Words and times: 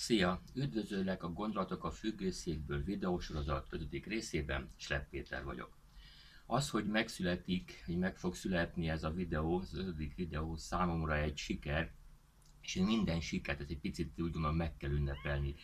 Szia! 0.00 0.42
Üdvözöllek 0.54 1.22
a 1.22 1.32
Gondolatok 1.32 1.84
a 1.84 1.90
függőszékből 1.90 2.82
videósorozat 2.82 3.66
5. 3.70 4.04
részében, 4.06 4.70
Slepp 4.76 5.10
Péter 5.10 5.44
vagyok. 5.44 5.78
Az, 6.46 6.70
hogy 6.70 6.86
megszületik, 6.86 7.82
hogy 7.86 7.98
meg 7.98 8.16
fog 8.16 8.34
születni 8.34 8.88
ez 8.88 9.04
a 9.04 9.10
videó, 9.10 9.58
az 9.58 9.74
ötödik 9.74 10.14
videó 10.14 10.56
számomra 10.56 11.16
egy 11.16 11.36
siker, 11.36 11.92
és 12.60 12.74
én 12.74 12.84
minden 12.84 13.20
sikert, 13.20 13.60
ez 13.60 13.66
egy 13.68 13.80
picit 13.80 14.20
úgy 14.20 14.32
gondolom 14.32 14.56
meg 14.56 14.76
kell 14.76 14.90
ünnepelni. 14.90 15.54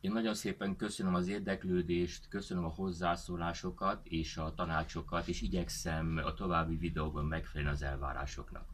Én 0.00 0.12
nagyon 0.12 0.34
szépen 0.34 0.76
köszönöm 0.76 1.14
az 1.14 1.28
érdeklődést, 1.28 2.28
köszönöm 2.28 2.64
a 2.64 2.74
hozzászólásokat 2.74 4.06
és 4.06 4.36
a 4.36 4.54
tanácsokat, 4.54 5.28
és 5.28 5.42
igyekszem 5.42 6.20
a 6.24 6.34
további 6.34 6.76
videóban 6.76 7.24
megfelelni 7.24 7.74
az 7.74 7.82
elvárásoknak. 7.82 8.68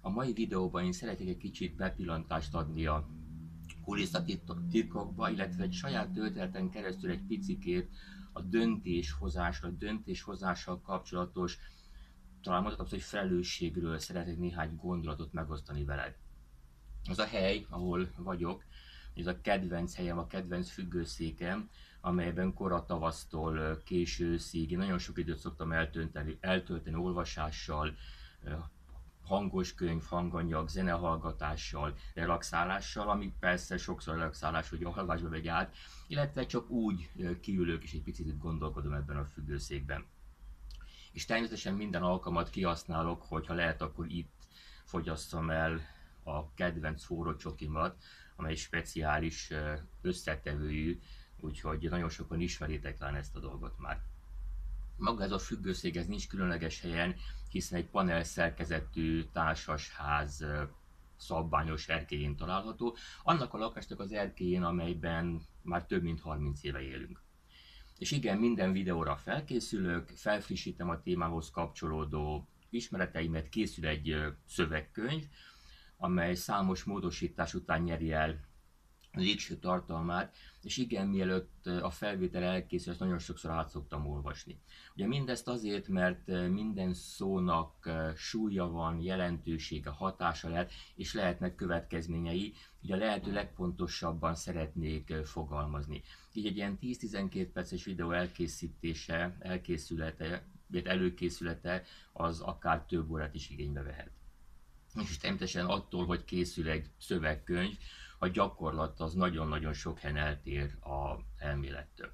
A 0.00 0.10
mai 0.10 0.32
videóban 0.32 0.84
én 0.84 0.92
szeretnék 0.92 1.28
egy 1.28 1.36
kicsit 1.36 1.76
bepillantást 1.76 2.54
adni 2.54 2.86
a 2.86 3.08
kulisszatitkokba, 3.84 5.30
illetve 5.30 5.62
egy 5.62 5.72
saját 5.72 6.12
történeten 6.12 6.70
keresztül 6.70 7.10
egy 7.10 7.26
picikét 7.26 7.90
a 8.32 8.40
döntéshozásra, 8.40 9.68
a 9.68 9.72
döntéshozással 9.78 10.80
kapcsolatos, 10.80 11.58
talán 12.42 12.62
mondhatom, 12.62 12.90
hogy 12.90 13.02
felelősségről 13.02 13.98
szeretnék 13.98 14.38
néhány 14.38 14.76
gondolatot 14.76 15.32
megosztani 15.32 15.84
veled. 15.84 16.16
Az 17.08 17.18
a 17.18 17.26
hely, 17.26 17.66
ahol 17.68 18.10
vagyok, 18.16 18.64
ez 19.14 19.26
a 19.26 19.40
kedvenc 19.40 19.94
helyem, 19.94 20.18
a 20.18 20.26
kedvenc 20.26 20.70
függőszékem, 20.70 21.70
amelyben 22.00 22.54
kora 22.54 22.84
tavasztól 22.84 23.82
késő 23.84 24.26
őszig 24.26 24.76
nagyon 24.76 24.98
sok 24.98 25.18
időt 25.18 25.38
szoktam 25.38 25.72
eltölteni, 25.72 26.38
eltölteni 26.40 26.96
olvasással, 26.96 27.94
hangos 29.24 29.74
könyv, 29.74 30.02
hanganyag, 30.04 30.68
zenehallgatással, 30.68 31.94
relaxálással, 32.14 33.08
ami 33.08 33.32
persze 33.40 33.76
sokszor 33.76 34.14
relaxálás, 34.14 34.68
hogy 34.68 34.84
alvásba 34.84 35.28
megy 35.28 35.48
át, 35.48 35.74
illetve 36.06 36.46
csak 36.46 36.70
úgy 36.70 37.10
kiülök 37.40 37.82
és 37.82 37.92
egy 37.92 38.02
picit 38.02 38.38
gondolkodom 38.38 38.92
ebben 38.92 39.16
a 39.16 39.24
függőszékben. 39.24 40.06
És 41.12 41.24
természetesen 41.24 41.74
minden 41.74 42.02
alkalmat 42.02 42.50
kihasználok, 42.50 43.22
hogyha 43.22 43.54
lehet, 43.54 43.82
akkor 43.82 44.06
itt 44.08 44.32
fogyasszam 44.84 45.50
el 45.50 45.80
a 46.22 46.54
kedvenc 46.54 47.04
forró 47.04 47.34
amely 48.36 48.54
speciális 48.54 49.52
összetevőjű, 50.02 51.00
úgyhogy 51.40 51.88
nagyon 51.90 52.08
sokan 52.08 52.40
ismeritek 52.40 52.98
talán 52.98 53.14
ezt 53.14 53.36
a 53.36 53.40
dolgot 53.40 53.78
már. 53.78 54.02
Maga 54.96 55.22
ez 55.22 55.30
a 55.30 55.38
függőszék, 55.38 55.96
ez 55.96 56.06
nincs 56.06 56.28
különleges 56.28 56.80
helyen, 56.80 57.14
hiszen 57.48 57.78
egy 57.78 57.86
panel 57.86 58.24
szerkezetű 58.24 59.24
társasház 59.32 60.44
szabványos 61.16 61.88
erkélyén 61.88 62.36
található, 62.36 62.96
annak 63.22 63.54
a 63.54 63.58
lakásnak 63.58 64.00
az 64.00 64.12
erkélyén, 64.12 64.62
amelyben 64.62 65.42
már 65.62 65.86
több 65.86 66.02
mint 66.02 66.20
30 66.20 66.62
éve 66.62 66.80
élünk. 66.80 67.22
És 67.98 68.10
igen, 68.10 68.38
minden 68.38 68.72
videóra 68.72 69.16
felkészülök, 69.16 70.08
felfrissítem 70.08 70.88
a 70.88 71.02
témához 71.02 71.50
kapcsolódó 71.50 72.48
ismereteimet, 72.70 73.48
készül 73.48 73.86
egy 73.86 74.16
szövegkönyv, 74.46 75.24
amely 75.96 76.34
számos 76.34 76.84
módosítás 76.84 77.54
után 77.54 77.82
nyeri 77.82 78.12
el 78.12 78.40
végső 79.14 79.56
tartalmát, 79.56 80.34
és 80.62 80.76
igen, 80.76 81.06
mielőtt 81.06 81.66
a 81.66 81.90
felvétel 81.90 82.42
elkészül, 82.42 82.90
ezt 82.90 83.00
nagyon 83.00 83.18
sokszor 83.18 83.50
át 83.50 83.68
szoktam 83.68 84.06
olvasni. 84.06 84.60
Ugye 84.94 85.06
mindezt 85.06 85.48
azért, 85.48 85.88
mert 85.88 86.26
minden 86.50 86.94
szónak 86.94 87.90
súlya 88.16 88.70
van, 88.70 89.00
jelentősége, 89.00 89.90
hatása 89.90 90.48
lehet, 90.48 90.72
és 90.94 91.14
lehetnek 91.14 91.54
következményei, 91.54 92.54
így 92.80 92.92
a 92.92 92.96
lehető 92.96 93.32
legpontosabban 93.32 94.34
szeretnék 94.34 95.14
fogalmazni. 95.24 96.02
Így 96.32 96.46
egy 96.46 96.56
ilyen 96.56 96.78
10-12 96.82 97.48
perces 97.52 97.84
videó 97.84 98.10
elkészítése, 98.10 99.36
elkészülete, 99.38 100.46
előkészülete 100.84 101.82
az 102.12 102.40
akár 102.40 102.84
több 102.86 103.10
órát 103.10 103.34
is 103.34 103.50
igénybe 103.50 103.82
vehet. 103.82 104.10
És 104.94 105.16
természetesen 105.16 105.66
attól, 105.66 106.06
hogy 106.06 106.24
készül 106.24 106.68
egy 106.68 106.90
szövegkönyv, 106.98 107.78
a 108.18 108.28
gyakorlat 108.28 109.00
az 109.00 109.14
nagyon-nagyon 109.14 109.72
sok 109.72 109.98
helyen 109.98 110.16
eltér 110.16 110.76
a 110.80 111.18
elmélettől. 111.36 112.12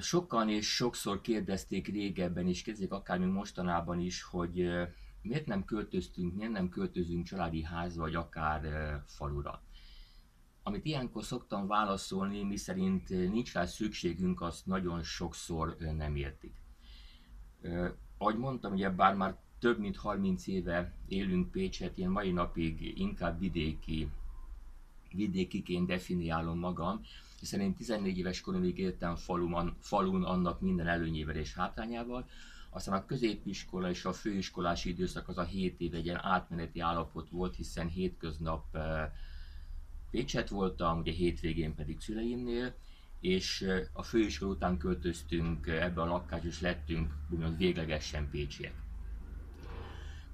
Sokan 0.00 0.48
és 0.48 0.74
sokszor 0.74 1.20
kérdezték 1.20 1.86
régebben 1.86 2.46
is, 2.48 2.62
kérdezik 2.62 2.92
akár 2.92 3.18
még 3.18 3.28
mostanában 3.28 4.00
is, 4.00 4.22
hogy 4.22 4.70
miért 5.22 5.46
nem 5.46 5.64
költöztünk, 5.64 6.34
miért 6.34 6.52
nem 6.52 6.68
költözünk 6.68 7.26
családi 7.26 7.62
házba, 7.62 8.02
vagy 8.02 8.14
akár 8.14 8.62
falura. 9.06 9.62
Amit 10.62 10.84
ilyenkor 10.84 11.24
szoktam 11.24 11.66
válaszolni, 11.66 12.42
mi 12.42 12.56
szerint 12.56 13.08
nincs 13.08 13.52
rá 13.52 13.64
szükségünk, 13.64 14.40
azt 14.40 14.66
nagyon 14.66 15.02
sokszor 15.02 15.76
nem 15.78 16.16
értik. 16.16 16.54
Ahogy 18.18 18.36
mondtam, 18.36 18.72
ugye 18.72 18.90
bár 18.90 19.14
már 19.14 19.42
több 19.64 19.78
mint 19.78 19.96
30 19.96 20.46
éve 20.46 20.92
élünk 21.08 21.50
Pécset, 21.50 21.98
én 21.98 22.08
mai 22.08 22.30
napig 22.30 22.98
inkább 22.98 23.38
vidéki, 23.40 24.08
vidékiként 25.12 25.86
definiálom 25.86 26.58
magam, 26.58 27.00
hiszen 27.40 27.60
én 27.60 27.74
14 27.74 28.18
éves 28.18 28.40
koromig 28.40 28.78
éltem 28.78 29.16
falun, 29.16 29.76
falun 29.80 30.24
annak 30.24 30.60
minden 30.60 30.86
előnyével 30.86 31.36
és 31.36 31.54
hátrányával, 31.54 32.28
aztán 32.70 32.94
a 32.94 33.06
középiskola 33.06 33.90
és 33.90 34.04
a 34.04 34.12
főiskolási 34.12 34.88
időszak 34.88 35.28
az 35.28 35.38
a 35.38 35.44
7 35.44 35.80
év 35.80 35.94
egy 35.94 36.04
ilyen 36.04 36.24
átmeneti 36.24 36.80
állapot 36.80 37.30
volt, 37.30 37.56
hiszen 37.56 37.88
hétköznap 37.88 38.76
eh, 38.76 39.10
Pécset 40.10 40.48
voltam, 40.48 40.98
ugye 40.98 41.12
hétvégén 41.12 41.74
pedig 41.74 42.00
szüleimnél, 42.00 42.74
és 43.20 43.62
eh, 43.62 43.86
a 43.92 44.02
főiskola 44.02 44.50
után 44.50 44.78
költöztünk 44.78 45.66
ebbe 45.66 46.00
a 46.00 46.06
lakásba, 46.06 46.48
és 46.48 46.60
lettünk 46.60 47.12
úgymond 47.30 47.56
véglegesen 47.56 48.30
pécsiek. 48.30 48.83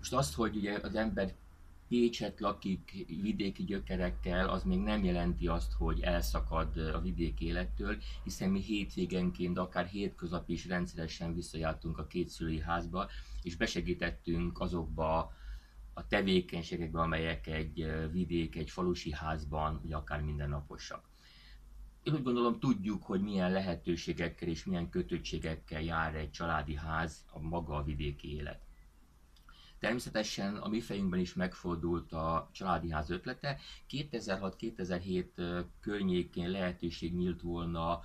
Most 0.00 0.12
azt, 0.12 0.34
hogy 0.34 0.56
ugye 0.56 0.78
az 0.82 0.94
ember 0.94 1.34
Pécset 1.88 2.40
lakik 2.40 3.06
vidéki 3.22 3.64
gyökerekkel, 3.64 4.48
az 4.48 4.62
még 4.62 4.78
nem 4.78 5.04
jelenti 5.04 5.46
azt, 5.46 5.72
hogy 5.72 6.00
elszakad 6.00 6.76
a 6.76 7.00
vidéki 7.00 7.46
élettől, 7.46 7.96
hiszen 8.24 8.50
mi 8.50 8.60
hétvégenként, 8.60 9.58
akár 9.58 9.86
hétköznap 9.86 10.48
is 10.48 10.66
rendszeresen 10.66 11.34
visszajártunk 11.34 11.98
a 11.98 12.06
két 12.06 12.28
szülői 12.28 12.60
házba, 12.60 13.08
és 13.42 13.56
besegítettünk 13.56 14.60
azokba 14.60 15.32
a 15.92 16.06
tevékenységekbe, 16.06 17.00
amelyek 17.00 17.46
egy 17.46 17.90
vidék, 18.12 18.56
egy 18.56 18.70
falusi 18.70 19.12
házban, 19.12 19.80
vagy 19.82 19.92
akár 19.92 20.22
mindennaposak. 20.22 21.08
Én 22.02 22.14
úgy 22.14 22.22
gondolom, 22.22 22.58
tudjuk, 22.58 23.02
hogy 23.02 23.20
milyen 23.20 23.52
lehetőségekkel 23.52 24.48
és 24.48 24.64
milyen 24.64 24.88
kötöttségekkel 24.88 25.82
jár 25.82 26.14
egy 26.14 26.30
családi 26.30 26.74
ház, 26.74 27.24
a 27.32 27.40
maga 27.40 27.74
a 27.74 27.84
vidéki 27.84 28.34
élet. 28.34 28.68
Természetesen 29.80 30.56
a 30.56 30.68
mi 30.68 30.80
fejünkben 30.80 31.20
is 31.20 31.34
megfordult 31.34 32.12
a 32.12 32.48
családi 32.52 32.90
ház 32.90 33.10
ötlete. 33.10 33.58
2006-2007 33.90 35.64
környékén 35.80 36.48
lehetőség 36.50 37.14
nyílt 37.14 37.40
volna 37.40 38.00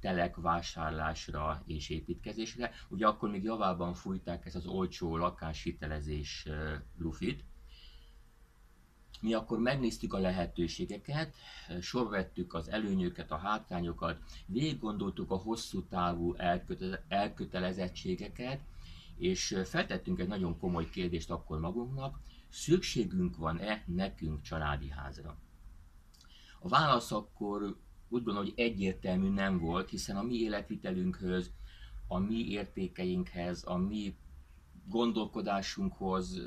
telek 0.00 0.36
vásárlásra 0.36 1.62
és 1.66 1.88
építkezésre. 1.88 2.70
Ugye 2.88 3.06
akkor 3.06 3.30
még 3.30 3.42
javában 3.42 3.94
fújták 3.94 4.46
ezt 4.46 4.54
az 4.56 4.66
olcsó 4.66 5.16
lakáshitelezés 5.16 6.46
lufit. 6.98 7.44
Mi 9.20 9.34
akkor 9.34 9.58
megnéztük 9.58 10.14
a 10.14 10.18
lehetőségeket, 10.18 11.34
sorvettük 11.80 12.54
az 12.54 12.68
előnyöket, 12.70 13.30
a 13.30 13.36
hátrányokat, 13.36 14.18
végig 14.46 14.78
gondoltuk 14.78 15.30
a 15.30 15.36
hosszú 15.36 15.82
távú 15.82 16.34
elkötelezettségeket, 17.08 18.60
és 19.16 19.56
feltettünk 19.64 20.18
egy 20.18 20.28
nagyon 20.28 20.58
komoly 20.58 20.88
kérdést 20.88 21.30
akkor 21.30 21.60
magunknak, 21.60 22.18
szükségünk 22.48 23.36
van-e 23.36 23.84
nekünk 23.86 24.42
családi 24.42 24.88
házra? 24.88 25.38
A 26.60 26.68
válasz 26.68 27.12
akkor 27.12 27.62
úgy 28.08 28.22
gondolom, 28.22 28.44
hogy 28.44 28.52
egyértelmű 28.56 29.28
nem 29.28 29.58
volt, 29.58 29.90
hiszen 29.90 30.16
a 30.16 30.22
mi 30.22 30.34
életvitelünkhöz, 30.34 31.50
a 32.08 32.18
mi 32.18 32.48
értékeinkhez, 32.48 33.64
a 33.66 33.76
mi 33.76 34.16
gondolkodásunkhoz 34.88 36.40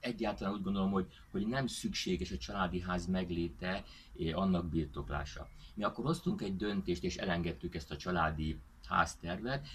egyáltalán 0.00 0.54
úgy 0.54 0.62
gondolom, 0.62 0.90
hogy, 0.90 1.06
hogy 1.30 1.46
nem 1.46 1.66
szükséges 1.66 2.30
a 2.30 2.36
családi 2.36 2.80
ház 2.80 3.06
megléte, 3.06 3.84
annak 4.32 4.68
birtoklása. 4.68 5.48
Mi 5.74 5.84
akkor 5.84 6.04
hoztunk 6.04 6.42
egy 6.42 6.56
döntést, 6.56 7.04
és 7.04 7.16
elengedtük 7.16 7.74
ezt 7.74 7.90
a 7.90 7.96
családi 7.96 8.60
háztervet, 8.86 9.66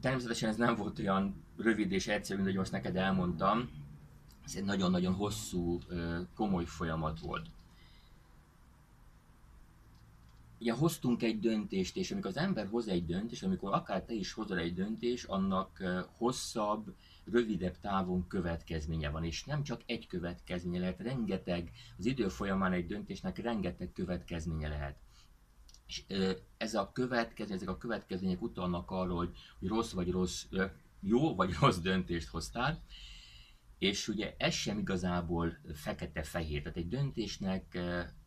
Természetesen 0.00 0.48
ez 0.48 0.56
nem 0.56 0.74
volt 0.74 0.98
olyan 0.98 1.44
rövid 1.56 1.92
és 1.92 2.06
egyszerű, 2.06 2.36
mint 2.36 2.48
hogy 2.48 2.58
most 2.58 2.72
neked 2.72 2.96
elmondtam. 2.96 3.70
Ez 4.44 4.54
egy 4.56 4.64
nagyon-nagyon 4.64 5.14
hosszú, 5.14 5.78
komoly 6.34 6.64
folyamat 6.64 7.20
volt. 7.20 7.46
ugye 10.64 10.72
hoztunk 10.72 11.22
egy 11.22 11.40
döntést, 11.40 11.96
és 11.96 12.10
amikor 12.10 12.30
az 12.30 12.36
ember 12.36 12.66
hoz 12.66 12.88
egy 12.88 13.06
döntést, 13.06 13.42
amikor 13.42 13.72
akár 13.72 14.02
te 14.02 14.12
is 14.12 14.32
hozol 14.32 14.58
egy 14.58 14.74
döntést, 14.74 15.28
annak 15.28 15.82
hosszabb, 16.16 16.94
rövidebb 17.24 17.78
távon 17.80 18.26
következménye 18.26 19.10
van, 19.10 19.24
és 19.24 19.44
nem 19.44 19.62
csak 19.62 19.80
egy 19.86 20.06
következménye 20.06 20.78
lehet, 20.78 21.00
rengeteg, 21.00 21.70
az 21.98 22.06
idő 22.06 22.28
folyamán 22.28 22.72
egy 22.72 22.86
döntésnek 22.86 23.38
rengeteg 23.38 23.92
következménye 23.92 24.68
lehet. 24.68 24.96
És 25.86 26.04
ez 26.56 26.74
a 26.74 26.92
következmény, 26.92 27.56
ezek 27.56 27.68
a 27.68 27.78
következmények 27.78 28.42
utalnak 28.42 28.90
arról, 28.90 29.16
hogy, 29.16 29.36
hogy 29.58 29.68
rossz 29.68 29.92
vagy 29.92 30.10
rossz, 30.10 30.44
jó 31.00 31.34
vagy 31.34 31.54
rossz 31.60 31.78
döntést 31.78 32.28
hoztál, 32.28 32.82
és 33.78 34.08
ugye 34.08 34.34
ez 34.38 34.54
sem 34.54 34.78
igazából 34.78 35.58
fekete-fehér, 35.74 36.62
tehát 36.62 36.78
egy 36.78 36.88
döntésnek, 36.88 37.78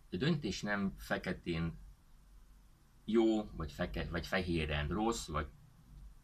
döntés 0.09 0.61
nem 0.61 0.93
feketén 0.97 1.77
jó, 3.05 3.49
vagy, 3.55 3.71
feke, 3.71 4.07
vagy 4.11 4.27
fehéren 4.27 4.87
rossz, 4.87 5.27
vagy 5.27 5.47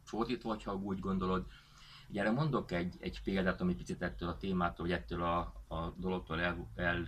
fordítva, 0.04 0.58
ha 0.64 0.76
úgy 0.76 1.00
gondolod. 1.00 1.46
Ugye 2.10 2.22
erre 2.22 2.32
mondok 2.32 2.72
egy, 2.72 2.96
egy 3.00 3.22
példát, 3.24 3.62
ami 3.62 3.76
picit 3.76 4.02
ettől 4.02 4.30
a 4.30 4.38
témától, 4.38 4.86
vagy 4.86 4.96
ettől 4.96 5.24
a, 5.24 5.40
a 5.68 5.96
dologtól 5.98 6.42
el, 6.42 6.72
el 6.76 7.08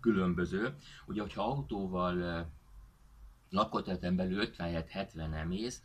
különböző. 0.00 0.76
Ugye, 1.06 1.20
hogyha 1.20 1.42
autóval 1.42 2.46
lakóterületen 3.54 4.16
belül 4.16 4.38
50 4.38 4.84
70 4.88 5.46
mész, 5.46 5.82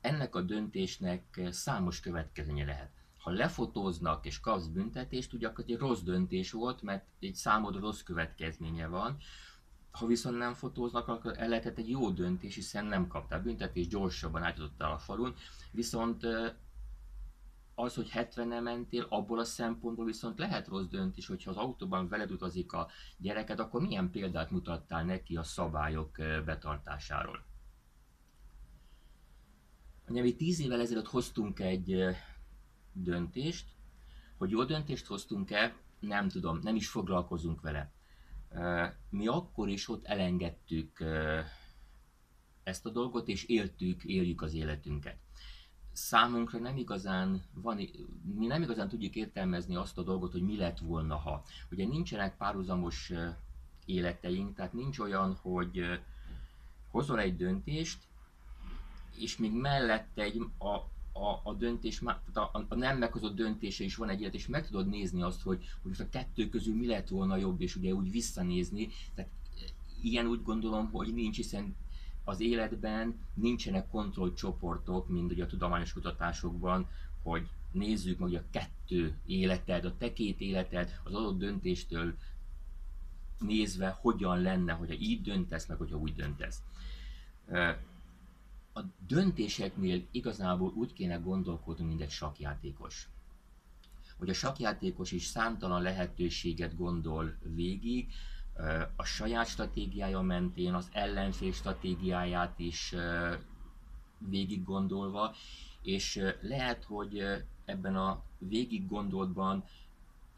ennek 0.00 0.34
a 0.34 0.40
döntésnek 0.40 1.40
számos 1.50 2.00
következménye 2.00 2.64
lehet. 2.64 2.90
Ha 3.18 3.30
lefotóznak 3.30 4.26
és 4.26 4.40
kapsz 4.40 4.66
büntetést, 4.66 5.32
ugye 5.32 5.48
akkor 5.48 5.64
egy 5.68 5.76
rossz 5.76 6.00
döntés 6.00 6.52
volt, 6.52 6.82
mert 6.82 7.04
egy 7.20 7.34
számodra 7.34 7.80
rossz 7.80 8.00
következménye 8.02 8.86
van. 8.86 9.16
Ha 9.90 10.06
viszont 10.06 10.38
nem 10.38 10.54
fotóznak, 10.54 11.08
akkor 11.08 11.34
el 11.36 11.48
lehetett 11.48 11.78
egy 11.78 11.88
jó 11.88 12.10
döntés, 12.10 12.54
hiszen 12.54 12.86
nem 12.86 13.06
kaptál 13.06 13.42
büntetést, 13.42 13.88
gyorsabban 13.88 14.42
átjutottál 14.42 14.92
a 14.92 14.98
falun. 14.98 15.34
Viszont 15.70 16.26
az, 17.78 17.94
hogy 17.94 18.08
70 18.08 18.62
mentél, 18.62 19.06
abból 19.08 19.38
a 19.38 19.44
szempontból 19.44 20.04
viszont 20.04 20.38
lehet 20.38 20.68
rossz 20.68 20.86
döntés, 20.86 21.26
hogyha 21.26 21.50
az 21.50 21.56
autóban 21.56 22.08
veled 22.08 22.30
utazik 22.30 22.72
a 22.72 22.88
gyereket, 23.18 23.58
akkor 23.60 23.80
milyen 23.80 24.10
példát 24.10 24.50
mutattál 24.50 25.04
neki 25.04 25.36
a 25.36 25.42
szabályok 25.42 26.16
betartásáról? 26.44 27.44
Ugye 30.08 30.22
mi 30.22 30.36
tíz 30.36 30.60
évvel 30.60 30.80
ezelőtt 30.80 31.08
hoztunk 31.08 31.60
egy 31.60 32.16
döntést, 32.92 33.66
hogy 34.36 34.50
jó 34.50 34.64
döntést 34.64 35.06
hoztunk-e, 35.06 35.76
nem 36.00 36.28
tudom, 36.28 36.58
nem 36.62 36.76
is 36.76 36.88
foglalkozunk 36.88 37.60
vele. 37.60 37.92
Mi 39.10 39.26
akkor 39.26 39.68
is 39.68 39.88
ott 39.88 40.06
elengedtük 40.06 41.04
ezt 42.62 42.86
a 42.86 42.90
dolgot, 42.90 43.28
és 43.28 43.44
éltük, 43.44 44.04
éljük 44.04 44.42
az 44.42 44.54
életünket 44.54 45.18
számunkra 45.98 46.58
nem 46.58 46.76
igazán 46.76 47.42
van, 47.54 47.80
mi 48.34 48.46
nem 48.46 48.62
igazán 48.62 48.88
tudjuk 48.88 49.14
értelmezni 49.14 49.76
azt 49.76 49.98
a 49.98 50.02
dolgot, 50.02 50.32
hogy 50.32 50.42
mi 50.42 50.56
lett 50.56 50.78
volna, 50.78 51.16
ha. 51.16 51.42
Ugye 51.70 51.86
nincsenek 51.86 52.36
párhuzamos 52.36 53.12
életeink, 53.86 54.54
tehát 54.54 54.72
nincs 54.72 54.98
olyan, 54.98 55.34
hogy 55.42 56.00
hozol 56.90 57.20
egy 57.20 57.36
döntést, 57.36 57.98
és 59.18 59.36
még 59.36 59.52
mellette 59.52 60.22
egy, 60.22 60.40
a, 60.58 60.74
a, 61.18 61.40
a 61.44 61.54
döntés, 61.58 61.98
tehát 61.98 62.36
a, 62.52 62.66
a 62.68 62.74
nem 62.74 62.98
meghozott 62.98 63.34
döntése 63.34 63.84
is 63.84 63.96
van 63.96 64.08
egy 64.08 64.20
élet, 64.20 64.34
és 64.34 64.46
meg 64.46 64.66
tudod 64.66 64.88
nézni 64.88 65.22
azt, 65.22 65.42
hogy, 65.42 65.58
hogy 65.82 65.90
most 65.90 66.00
a 66.00 66.08
kettő 66.08 66.48
közül 66.48 66.74
mi 66.76 66.86
lett 66.86 67.08
volna 67.08 67.36
jobb, 67.36 67.60
és 67.60 67.76
ugye 67.76 67.92
úgy 67.92 68.10
visszanézni. 68.10 68.88
Tehát 69.14 69.30
ilyen 70.02 70.26
úgy 70.26 70.42
gondolom, 70.42 70.90
hogy 70.90 71.14
nincs, 71.14 71.36
hiszen 71.36 71.76
az 72.28 72.40
életben 72.40 73.18
nincsenek 73.34 73.88
kontrollcsoportok, 73.88 75.08
mint 75.08 75.32
ugye 75.32 75.44
a 75.44 75.46
tudományos 75.46 75.92
kutatásokban, 75.92 76.88
hogy 77.22 77.48
nézzük 77.72 78.18
meg, 78.18 78.28
hogy 78.28 78.38
a 78.38 78.50
kettő 78.50 79.18
életed, 79.26 79.84
a 79.84 79.96
te 79.96 80.12
két 80.12 80.40
életed 80.40 81.00
az 81.04 81.14
adott 81.14 81.38
döntéstől 81.38 82.14
nézve 83.38 83.96
hogyan 84.00 84.40
lenne, 84.42 84.72
hogyha 84.72 84.94
így 84.94 85.22
döntesz, 85.22 85.66
meg 85.66 85.78
hogyha 85.78 85.96
úgy 85.96 86.14
döntesz. 86.14 86.62
A 88.72 88.80
döntéseknél 89.06 90.02
igazából 90.10 90.72
úgy 90.74 90.92
kéne 90.92 91.16
gondolkodni, 91.16 91.84
mint 91.84 92.00
egy 92.00 92.10
sakjátékos. 92.10 93.08
Hogy 94.18 94.28
a 94.28 94.34
sakjátékos 94.34 95.12
is 95.12 95.24
számtalan 95.24 95.82
lehetőséget 95.82 96.76
gondol 96.76 97.36
végig, 97.54 98.12
a 98.96 99.04
saját 99.04 99.46
stratégiája 99.46 100.20
mentén, 100.20 100.74
az 100.74 100.88
ellenfél 100.92 101.52
stratégiáját 101.52 102.58
is 102.58 102.94
végig 104.18 104.64
gondolva, 104.64 105.34
és 105.82 106.20
lehet, 106.40 106.84
hogy 106.84 107.22
ebben 107.64 107.96
a 107.96 108.22
végig 108.38 108.88
gondoltban 108.88 109.64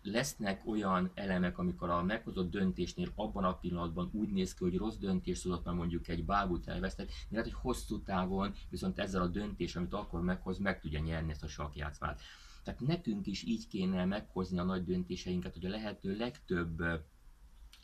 lesznek 0.02 0.66
olyan 0.66 1.10
elemek, 1.14 1.58
amikor 1.58 1.90
a 1.90 2.02
meghozott 2.02 2.50
döntésnél 2.50 3.12
abban 3.14 3.44
a 3.44 3.54
pillanatban 3.54 4.10
úgy 4.12 4.28
néz 4.28 4.54
ki, 4.54 4.64
hogy 4.64 4.76
rossz 4.76 4.96
döntés 4.96 5.40
tudott, 5.40 5.64
mert 5.64 5.76
mondjuk 5.76 6.08
egy 6.08 6.24
bábút 6.24 6.68
elvesztett, 6.68 7.06
de 7.06 7.14
lehet, 7.36 7.52
hogy 7.52 7.60
hosszú 7.62 8.02
távon 8.02 8.54
viszont 8.68 8.98
ezzel 8.98 9.22
a 9.22 9.26
döntés, 9.26 9.76
amit 9.76 9.92
akkor 9.92 10.20
meghoz, 10.20 10.58
meg 10.58 10.80
tudja 10.80 11.00
nyerni 11.00 11.30
ezt 11.30 11.42
a 11.42 11.48
sakjátszmát. 11.48 12.20
Tehát 12.64 12.80
nekünk 12.80 13.26
is 13.26 13.42
így 13.42 13.68
kéne 13.68 14.04
meghozni 14.04 14.58
a 14.58 14.64
nagy 14.64 14.84
döntéseinket, 14.84 15.54
hogy 15.54 15.66
a 15.66 15.70
lehető 15.70 16.16
legtöbb 16.16 16.82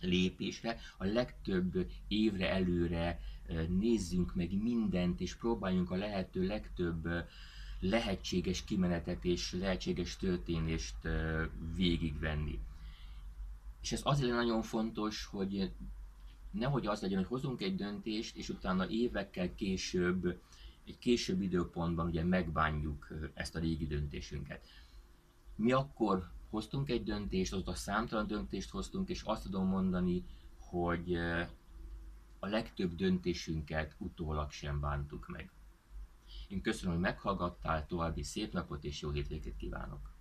lépésre, 0.00 0.78
a 0.96 1.04
legtöbb 1.04 1.86
évre 2.08 2.50
előre 2.50 3.20
nézzünk 3.68 4.34
meg 4.34 4.62
mindent, 4.62 5.20
és 5.20 5.34
próbáljunk 5.34 5.90
a 5.90 5.96
lehető 5.96 6.46
legtöbb 6.46 7.08
lehetséges 7.80 8.64
kimenetet 8.64 9.24
és 9.24 9.52
lehetséges 9.52 10.16
történést 10.16 10.96
végigvenni. 11.74 12.58
És 13.82 13.92
ez 13.92 14.00
azért 14.04 14.32
nagyon 14.32 14.62
fontos, 14.62 15.24
hogy 15.24 15.70
nehogy 16.50 16.86
az 16.86 17.00
legyen, 17.00 17.18
hogy 17.18 17.26
hozunk 17.26 17.60
egy 17.60 17.76
döntést, 17.76 18.36
és 18.36 18.48
utána 18.48 18.88
évekkel 18.88 19.54
később, 19.54 20.40
egy 20.86 20.98
később 20.98 21.42
időpontban 21.42 22.06
ugye 22.06 22.24
megbánjuk 22.24 23.08
ezt 23.34 23.56
a 23.56 23.58
régi 23.58 23.86
döntésünket. 23.86 24.66
Mi 25.54 25.72
akkor 25.72 26.30
hoztunk 26.56 26.90
egy 26.90 27.04
döntést, 27.04 27.52
azóta 27.52 27.74
számtalan 27.74 28.26
döntést 28.26 28.70
hoztunk, 28.70 29.08
és 29.08 29.22
azt 29.22 29.42
tudom 29.42 29.66
mondani, 29.66 30.24
hogy 30.58 31.14
a 32.38 32.46
legtöbb 32.46 32.94
döntésünket 32.94 33.94
utólag 33.98 34.50
sem 34.50 34.80
bántuk 34.80 35.28
meg. 35.28 35.50
Én 36.48 36.60
köszönöm, 36.60 36.92
hogy 36.92 37.02
meghallgattál, 37.02 37.86
további 37.86 38.22
szép 38.22 38.52
napot 38.52 38.84
és 38.84 39.00
jó 39.00 39.10
hétvégét 39.10 39.56
kívánok! 39.56 40.15